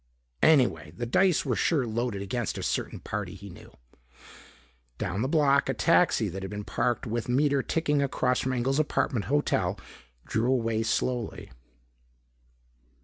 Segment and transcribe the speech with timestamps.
[0.41, 3.71] Anyway, the dice were sure loaded against a certain party he knew.
[4.97, 8.79] Down the block, a taxi that had been parked with meter ticking across from Engel's
[8.79, 9.77] apartment hotel
[10.25, 11.51] drew away slowly.